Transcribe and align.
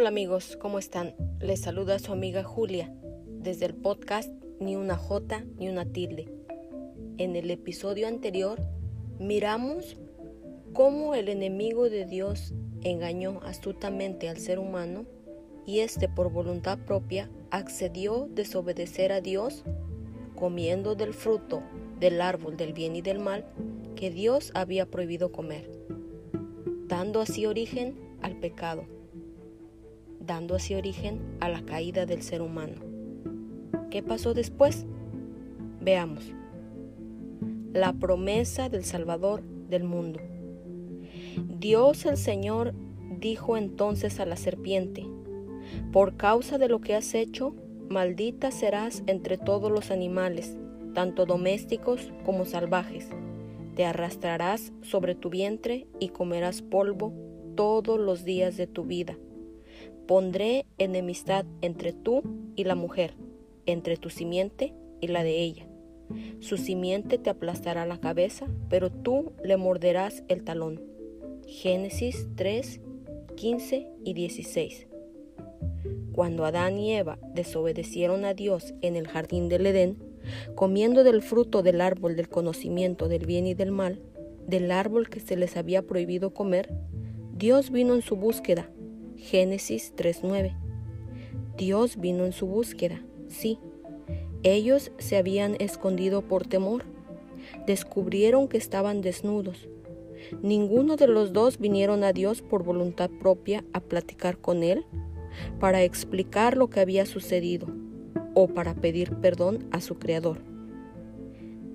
Hola 0.00 0.08
amigos, 0.08 0.56
¿cómo 0.56 0.78
están? 0.78 1.14
Les 1.40 1.60
saluda 1.60 1.98
su 1.98 2.10
amiga 2.10 2.42
Julia 2.42 2.90
desde 3.26 3.66
el 3.66 3.74
podcast 3.74 4.30
Ni 4.58 4.74
una 4.74 4.96
J 4.96 5.44
ni 5.58 5.68
una 5.68 5.84
tilde. 5.84 6.32
En 7.18 7.36
el 7.36 7.50
episodio 7.50 8.08
anterior 8.08 8.58
miramos 9.18 9.98
cómo 10.72 11.14
el 11.14 11.28
enemigo 11.28 11.90
de 11.90 12.06
Dios 12.06 12.54
engañó 12.80 13.40
astutamente 13.44 14.30
al 14.30 14.38
ser 14.38 14.58
humano 14.58 15.04
y 15.66 15.80
éste 15.80 16.08
por 16.08 16.32
voluntad 16.32 16.78
propia 16.78 17.30
accedió 17.50 18.24
a 18.24 18.28
desobedecer 18.28 19.12
a 19.12 19.20
Dios 19.20 19.64
comiendo 20.34 20.94
del 20.94 21.12
fruto 21.12 21.62
del 21.98 22.22
árbol 22.22 22.56
del 22.56 22.72
bien 22.72 22.96
y 22.96 23.02
del 23.02 23.18
mal 23.18 23.44
que 23.96 24.10
Dios 24.10 24.50
había 24.54 24.86
prohibido 24.86 25.30
comer, 25.30 25.70
dando 26.88 27.20
así 27.20 27.44
origen 27.44 27.98
al 28.22 28.36
pecado 28.36 28.86
dando 30.30 30.54
así 30.54 30.76
origen 30.76 31.18
a 31.40 31.48
la 31.48 31.62
caída 31.62 32.06
del 32.06 32.22
ser 32.22 32.40
humano. 32.40 32.76
¿Qué 33.90 34.00
pasó 34.00 34.32
después? 34.32 34.86
Veamos. 35.80 36.22
La 37.72 37.94
promesa 37.94 38.68
del 38.68 38.84
Salvador 38.84 39.42
del 39.68 39.82
mundo. 39.82 40.20
Dios 41.58 42.06
el 42.06 42.16
Señor 42.16 42.74
dijo 43.18 43.56
entonces 43.56 44.20
a 44.20 44.24
la 44.24 44.36
serpiente, 44.36 45.04
por 45.90 46.16
causa 46.16 46.58
de 46.58 46.68
lo 46.68 46.80
que 46.80 46.94
has 46.94 47.12
hecho, 47.14 47.56
maldita 47.88 48.52
serás 48.52 49.02
entre 49.08 49.36
todos 49.36 49.72
los 49.72 49.90
animales, 49.90 50.56
tanto 50.94 51.26
domésticos 51.26 52.12
como 52.24 52.44
salvajes. 52.44 53.08
Te 53.74 53.84
arrastrarás 53.84 54.72
sobre 54.82 55.16
tu 55.16 55.28
vientre 55.28 55.88
y 55.98 56.10
comerás 56.10 56.62
polvo 56.62 57.12
todos 57.56 57.98
los 57.98 58.24
días 58.24 58.56
de 58.56 58.68
tu 58.68 58.84
vida 58.84 59.16
Pondré 60.06 60.66
enemistad 60.78 61.44
entre 61.60 61.92
tú 61.92 62.22
y 62.56 62.64
la 62.64 62.74
mujer, 62.74 63.14
entre 63.66 63.96
tu 63.96 64.10
simiente 64.10 64.74
y 65.00 65.08
la 65.08 65.22
de 65.22 65.40
ella. 65.40 65.66
Su 66.40 66.56
simiente 66.56 67.18
te 67.18 67.30
aplastará 67.30 67.86
la 67.86 68.00
cabeza, 68.00 68.48
pero 68.68 68.90
tú 68.90 69.32
le 69.44 69.56
morderás 69.56 70.24
el 70.28 70.42
talón. 70.42 70.82
Génesis 71.46 72.28
3, 72.36 72.80
15 73.36 73.88
y 74.04 74.14
16. 74.14 74.88
Cuando 76.12 76.44
Adán 76.44 76.78
y 76.78 76.94
Eva 76.94 77.18
desobedecieron 77.34 78.24
a 78.24 78.34
Dios 78.34 78.74
en 78.82 78.96
el 78.96 79.06
jardín 79.06 79.48
del 79.48 79.66
Edén, 79.66 79.96
comiendo 80.54 81.04
del 81.04 81.22
fruto 81.22 81.62
del 81.62 81.80
árbol 81.80 82.16
del 82.16 82.28
conocimiento 82.28 83.08
del 83.08 83.26
bien 83.26 83.46
y 83.46 83.54
del 83.54 83.70
mal, 83.70 84.02
del 84.46 84.70
árbol 84.72 85.08
que 85.08 85.20
se 85.20 85.36
les 85.36 85.56
había 85.56 85.82
prohibido 85.82 86.34
comer, 86.34 86.74
Dios 87.32 87.70
vino 87.70 87.94
en 87.94 88.02
su 88.02 88.16
búsqueda 88.16 88.68
Génesis 89.20 89.92
3.9. 89.96 90.56
Dios 91.56 92.00
vino 92.00 92.24
en 92.24 92.32
su 92.32 92.46
búsqueda, 92.46 93.04
sí. 93.28 93.58
Ellos 94.42 94.92
se 94.98 95.18
habían 95.18 95.56
escondido 95.60 96.22
por 96.22 96.46
temor. 96.46 96.84
Descubrieron 97.66 98.48
que 98.48 98.56
estaban 98.56 99.02
desnudos. 99.02 99.68
Ninguno 100.42 100.96
de 100.96 101.06
los 101.06 101.32
dos 101.32 101.58
vinieron 101.58 102.02
a 102.02 102.12
Dios 102.12 102.40
por 102.40 102.64
voluntad 102.64 103.10
propia 103.20 103.62
a 103.74 103.80
platicar 103.80 104.38
con 104.38 104.62
Él 104.62 104.86
para 105.60 105.82
explicar 105.82 106.56
lo 106.56 106.70
que 106.70 106.80
había 106.80 107.04
sucedido 107.04 107.68
o 108.34 108.48
para 108.48 108.74
pedir 108.74 109.16
perdón 109.16 109.68
a 109.70 109.80
su 109.80 109.98
Creador. 109.98 110.42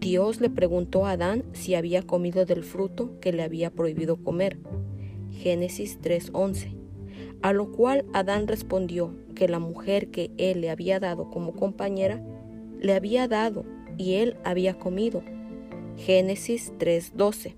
Dios 0.00 0.40
le 0.40 0.50
preguntó 0.50 1.06
a 1.06 1.12
Adán 1.12 1.44
si 1.52 1.76
había 1.76 2.02
comido 2.02 2.44
del 2.44 2.64
fruto 2.64 3.18
que 3.20 3.32
le 3.32 3.42
había 3.42 3.70
prohibido 3.70 4.16
comer. 4.16 4.58
Génesis 5.30 5.98
3:11 6.00 6.77
a 7.42 7.52
lo 7.52 7.70
cual 7.72 8.04
Adán 8.12 8.48
respondió 8.48 9.14
que 9.34 9.48
la 9.48 9.58
mujer 9.58 10.10
que 10.10 10.30
él 10.38 10.60
le 10.60 10.70
había 10.70 11.00
dado 11.00 11.30
como 11.30 11.54
compañera 11.54 12.22
le 12.80 12.94
había 12.94 13.28
dado 13.28 13.64
y 13.96 14.14
él 14.14 14.36
había 14.44 14.78
comido. 14.78 15.22
Génesis 15.96 16.72
3:12. 16.78 17.56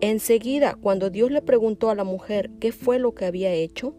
Enseguida, 0.00 0.74
cuando 0.74 1.10
Dios 1.10 1.30
le 1.30 1.42
preguntó 1.42 1.90
a 1.90 1.94
la 1.94 2.04
mujer 2.04 2.50
qué 2.60 2.72
fue 2.72 2.98
lo 2.98 3.14
que 3.14 3.24
había 3.24 3.52
hecho, 3.52 3.94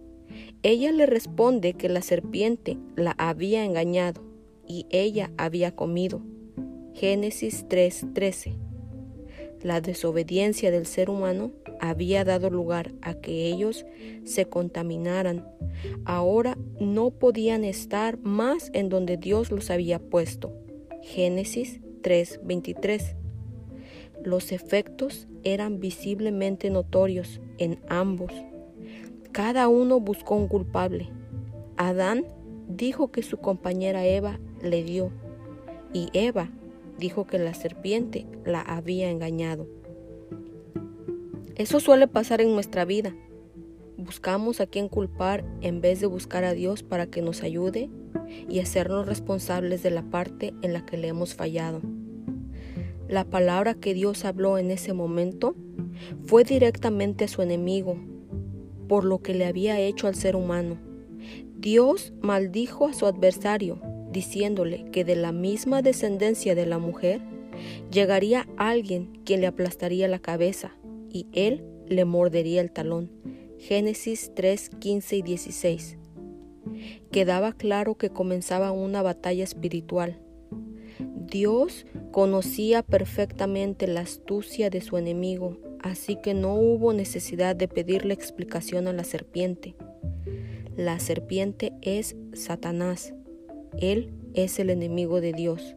ella 0.64 0.92
le 0.92 1.06
responde 1.06 1.74
que 1.74 1.90
la 1.90 2.02
serpiente 2.02 2.78
la 2.96 3.16
había 3.18 3.64
engañado 3.64 4.24
y 4.68 4.86
ella 4.90 5.32
había 5.38 5.76
comido. 5.76 6.22
Génesis 6.94 7.66
3:13. 7.68 8.67
La 9.68 9.82
desobediencia 9.82 10.72
del 10.72 10.86
ser 10.86 11.10
humano 11.10 11.52
había 11.82 12.24
dado 12.24 12.50
lugar 12.50 12.94
a 13.02 13.16
que 13.16 13.48
ellos 13.48 13.86
se 14.24 14.46
contaminaran. 14.46 15.46
Ahora 16.06 16.58
no 16.80 17.10
podían 17.10 17.66
estar 17.66 18.18
más 18.20 18.70
en 18.72 18.88
donde 18.88 19.18
Dios 19.18 19.52
los 19.52 19.70
había 19.70 20.00
puesto. 20.00 20.54
Génesis 21.02 21.82
3:23. 22.02 23.18
Los 24.24 24.54
efectos 24.54 25.28
eran 25.44 25.82
visiblemente 25.82 26.70
notorios 26.70 27.42
en 27.58 27.82
ambos. 27.90 28.32
Cada 29.34 29.68
uno 29.68 30.00
buscó 30.00 30.36
un 30.36 30.48
culpable. 30.48 31.10
Adán 31.76 32.24
dijo 32.70 33.12
que 33.12 33.22
su 33.22 33.36
compañera 33.36 34.06
Eva 34.06 34.40
le 34.62 34.86
dio 34.86 35.12
y 35.92 36.08
Eva 36.14 36.52
dijo 36.98 37.26
que 37.26 37.40
la 37.40 37.54
serpiente 37.54 38.26
la 38.46 38.62
había 38.62 39.10
engañado. 39.10 39.68
Eso 41.56 41.80
suele 41.80 42.08
pasar 42.08 42.42
en 42.42 42.54
nuestra 42.54 42.86
vida. 42.86 43.16
Buscamos 43.98 44.62
a 44.62 44.68
quien 44.68 44.90
culpar 44.90 45.44
en 45.62 45.82
vez 45.82 46.00
de 46.00 46.08
buscar 46.08 46.44
a 46.44 46.54
Dios 46.54 46.84
para 46.84 47.08
que 47.08 47.22
nos 47.22 47.42
ayude 47.42 47.90
y 48.48 48.60
hacernos 48.60 49.08
responsables 49.08 49.82
de 49.82 49.92
la 49.92 50.04
parte 50.04 50.54
en 50.62 50.74
la 50.74 50.86
que 50.86 50.98
le 50.98 51.08
hemos 51.08 51.34
fallado. 51.34 51.82
La 53.08 53.24
palabra 53.24 53.74
que 53.74 53.94
Dios 53.94 54.26
habló 54.26 54.58
en 54.58 54.70
ese 54.70 54.94
momento 54.94 55.56
fue 56.26 56.44
directamente 56.44 57.26
a 57.26 57.28
su 57.28 57.42
enemigo 57.42 57.98
por 58.88 59.04
lo 59.04 59.20
que 59.20 59.34
le 59.34 59.46
había 59.46 59.80
hecho 59.80 60.08
al 60.08 60.16
ser 60.16 60.36
humano. 60.36 60.78
Dios 61.58 62.14
maldijo 62.22 62.88
a 62.88 62.94
su 62.94 63.06
adversario, 63.06 63.82
diciéndole 64.12 64.86
que 64.92 65.04
de 65.04 65.16
la 65.16 65.32
misma 65.32 65.82
descendencia 65.82 66.56
de 66.56 66.66
la 66.66 66.80
mujer 66.80 67.22
llegaría 67.92 68.48
alguien 68.58 69.20
quien 69.26 69.42
le 69.42 69.48
aplastaría 69.48 70.08
la 70.08 70.20
cabeza 70.20 70.76
y 71.10 71.28
él 71.34 71.64
le 71.88 72.06
mordería 72.06 72.62
el 72.62 72.72
talón. 72.72 73.12
Génesis 73.58 74.32
3, 74.36 74.70
15 74.80 75.16
y 75.18 75.22
16. 75.22 75.98
Quedaba 77.12 77.54
claro 77.54 77.96
que 77.96 78.10
comenzaba 78.10 78.72
una 78.72 79.02
batalla 79.02 79.44
espiritual. 79.44 80.20
Dios 81.00 81.86
conocía 82.12 82.84
perfectamente 82.84 83.88
la 83.88 84.02
astucia 84.02 84.70
de 84.70 84.82
su 84.82 84.98
enemigo, 84.98 85.58
así 85.82 86.18
que 86.22 86.34
no 86.34 86.56
hubo 86.56 86.94
necesidad 86.94 87.56
de 87.56 87.68
pedirle 87.68 88.14
explicación 88.14 88.88
a 88.88 88.94
la 88.94 89.04
serpiente. 89.04 89.76
La 90.76 91.00
serpiente 91.00 91.74
es 91.82 92.16
Satanás. 92.34 93.14
Él 93.80 94.12
es 94.34 94.60
el 94.60 94.70
enemigo 94.70 95.22
de 95.22 95.34
Dios. 95.34 95.76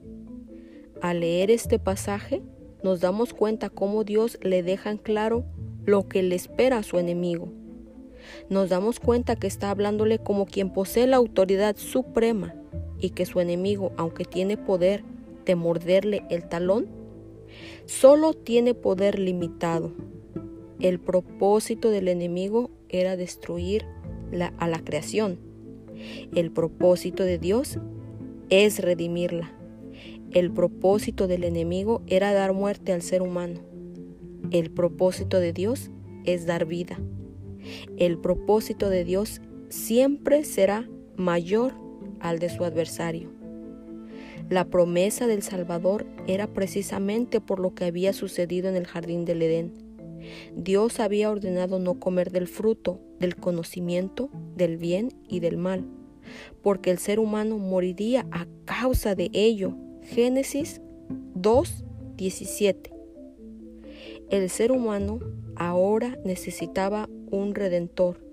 Al 1.01 1.21
leer 1.21 1.51
este 1.51 1.79
pasaje, 1.79 2.43
nos 2.83 3.01
damos 3.01 3.35
cuenta 3.35 3.69
cómo 3.71 4.05
Dios 4.05 4.39
le 4.43 4.63
deja 4.63 4.91
en 4.91 4.99
claro 4.99 5.45
lo 5.85 6.09
que 6.09 6.23
le 6.23 6.35
espera 6.35 6.79
a 6.79 6.83
su 6.83 6.99
enemigo. 6.99 7.53
Nos 8.49 8.69
damos 8.69 9.01
cuenta 9.01 9.37
que 9.37 9.47
está 9.47 9.71
hablándole 9.71 10.19
como 10.19 10.47
quien 10.47 10.73
posee 10.73 11.07
la 11.07 11.17
autoridad 11.17 11.77
suprema 11.77 12.55
y 12.99 13.11
que 13.11 13.27
su 13.27 13.41
enemigo, 13.41 13.93
aunque 13.97 14.25
tiene 14.25 14.57
poder 14.57 15.05
de 15.47 15.57
morderle 15.57 16.23
el 16.31 16.49
talón, 16.49 16.87
solo 17.87 18.35
tiene 18.35 18.75
poder 18.75 19.19
limitado. 19.19 19.93
El 20.81 21.01
propósito 21.01 21.91
del 21.91 22.09
enemigo 22.09 22.71
era 22.89 23.17
destruir 23.17 23.85
a 24.59 24.69
la 24.69 24.85
creación. 24.85 25.50
El 26.35 26.51
propósito 26.51 27.25
de 27.25 27.39
Dios 27.39 27.79
es 28.49 28.79
redimirla. 28.81 29.55
El 30.33 30.53
propósito 30.53 31.27
del 31.27 31.45
enemigo 31.45 32.03
era 32.07 32.33
dar 32.33 32.53
muerte 32.53 32.93
al 32.93 33.03
ser 33.03 33.23
humano. 33.23 33.61
El 34.51 34.71
propósito 34.71 35.41
de 35.41 35.53
Dios 35.53 35.91
es 36.25 36.47
dar 36.47 36.67
vida. 36.67 36.99
El 37.97 38.19
propósito 38.19 38.89
de 38.89 39.05
Dios 39.05 39.41
siempre 39.69 40.45
será 40.45 40.89
mayor 41.17 41.75
al 42.21 42.39
de 42.39 42.49
su 42.49 42.65
adversario. 42.65 43.31
La 44.49 44.65
promesa 44.65 45.27
del 45.27 45.43
Salvador 45.43 46.07
era 46.27 46.49
precisamente 46.49 47.41
por 47.41 47.61
lo 47.61 47.75
que 47.75 47.85
había 47.85 48.13
sucedido 48.13 48.69
en 48.69 48.77
el 48.77 48.87
jardín 48.87 49.25
del 49.25 49.43
Edén. 49.43 49.73
Dios 50.57 51.01
había 51.01 51.31
ordenado 51.31 51.79
no 51.79 51.99
comer 51.99 52.31
del 52.31 52.47
fruto 52.47 53.01
del 53.19 53.37
conocimiento 53.37 54.31
del 54.57 54.77
bien 54.77 55.13
y 55.29 55.41
del 55.41 55.57
mal, 55.57 55.85
porque 56.63 56.91
el 56.91 56.99
ser 56.99 57.19
humano 57.19 57.59
moriría 57.59 58.27
a 58.31 58.47
causa 58.65 59.15
de 59.15 59.31
ello 59.33 59.77
Génesis 60.03 60.81
2, 61.35 61.85
17. 62.17 62.93
El 64.31 64.49
ser 64.49 64.73
humano 64.73 65.21
ahora 65.57 66.19
necesitaba 66.25 67.09
un 67.31 67.55
redentor 67.55 68.31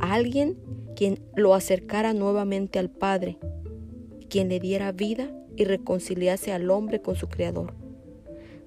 alguien 0.00 0.56
quien 0.96 1.20
lo 1.34 1.54
acercara 1.54 2.12
nuevamente 2.12 2.78
al 2.78 2.90
Padre, 2.90 3.38
quien 4.28 4.48
le 4.48 4.60
diera 4.60 4.92
vida 4.92 5.30
y 5.56 5.64
reconciliase 5.64 6.52
al 6.52 6.70
hombre 6.70 7.00
con 7.00 7.16
su 7.16 7.28
Creador. 7.28 7.74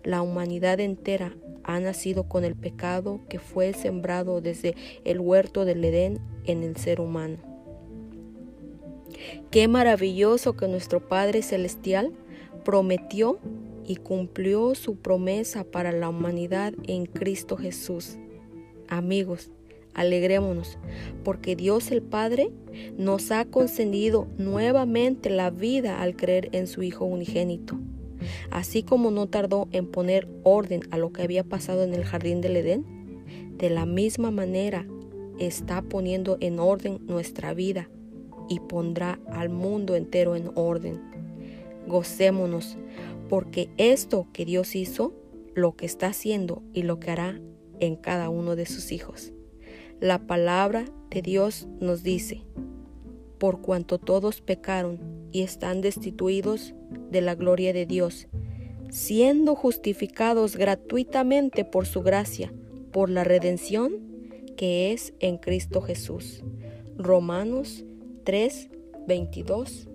La 0.03 0.21
humanidad 0.21 0.79
entera 0.79 1.35
ha 1.67 1.79
nacido 1.79 2.23
con 2.23 2.43
el 2.43 2.55
pecado 2.55 3.19
que 3.29 3.37
fue 3.37 3.73
sembrado 3.73 4.41
desde 4.41 4.75
el 5.05 5.19
huerto 5.19 5.65
del 5.65 5.85
Edén 5.85 6.19
en 6.45 6.63
el 6.63 6.77
ser 6.77 6.99
humano. 6.99 7.37
Qué 9.51 9.67
maravilloso 9.67 10.55
que 10.55 10.67
nuestro 10.67 11.07
Padre 11.07 11.41
Celestial 11.41 12.13
prometió 12.63 13.39
y 13.85 13.97
cumplió 13.97 14.75
su 14.75 14.95
promesa 14.97 15.63
para 15.63 15.91
la 15.91 16.09
humanidad 16.09 16.73
en 16.87 17.05
Cristo 17.05 17.57
Jesús. 17.57 18.17
Amigos, 18.87 19.51
alegrémonos, 19.93 20.77
porque 21.23 21.55
Dios 21.55 21.91
el 21.91 22.01
Padre 22.01 22.51
nos 22.97 23.31
ha 23.31 23.45
concedido 23.45 24.27
nuevamente 24.37 25.29
la 25.29 25.49
vida 25.49 26.01
al 26.01 26.15
creer 26.15 26.49
en 26.51 26.67
su 26.67 26.83
Hijo 26.83 27.05
unigénito. 27.05 27.77
Así 28.51 28.83
como 28.83 29.11
no 29.11 29.27
tardó 29.27 29.67
en 29.71 29.87
poner 29.87 30.27
orden 30.43 30.81
a 30.91 30.97
lo 30.97 31.11
que 31.11 31.23
había 31.23 31.43
pasado 31.43 31.83
en 31.83 31.93
el 31.93 32.05
jardín 32.05 32.41
del 32.41 32.57
Edén, 32.57 32.85
de 33.57 33.69
la 33.69 33.85
misma 33.85 34.31
manera 34.31 34.85
está 35.39 35.81
poniendo 35.81 36.37
en 36.39 36.59
orden 36.59 36.99
nuestra 37.07 37.53
vida 37.53 37.89
y 38.49 38.59
pondrá 38.59 39.19
al 39.31 39.49
mundo 39.49 39.95
entero 39.95 40.35
en 40.35 40.51
orden. 40.55 41.01
Gocémonos, 41.87 42.77
porque 43.29 43.69
esto 43.77 44.27
que 44.33 44.45
Dios 44.45 44.75
hizo, 44.75 45.13
lo 45.53 45.75
que 45.75 45.85
está 45.85 46.07
haciendo 46.07 46.61
y 46.73 46.83
lo 46.83 46.99
que 46.99 47.11
hará 47.11 47.41
en 47.79 47.95
cada 47.95 48.29
uno 48.29 48.55
de 48.55 48.65
sus 48.65 48.91
hijos. 48.91 49.33
La 49.99 50.27
palabra 50.27 50.85
de 51.09 51.21
Dios 51.21 51.67
nos 51.79 52.03
dice, 52.03 52.43
por 53.39 53.61
cuanto 53.61 53.97
todos 53.97 54.41
pecaron 54.41 54.99
y 55.31 55.41
están 55.41 55.81
destituidos 55.81 56.75
de 57.09 57.21
la 57.21 57.35
gloria 57.35 57.73
de 57.73 57.85
Dios, 57.85 58.27
siendo 58.89 59.55
justificados 59.55 60.55
gratuitamente 60.55 61.65
por 61.65 61.85
su 61.85 62.01
gracia, 62.01 62.53
por 62.91 63.09
la 63.09 63.23
redención 63.23 63.93
que 64.55 64.91
es 64.91 65.13
en 65.19 65.37
Cristo 65.37 65.81
Jesús. 65.81 66.43
Romanos 66.97 67.85
3, 68.23 68.69
22 69.07 69.87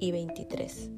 y 0.00 0.12
23. 0.12 0.97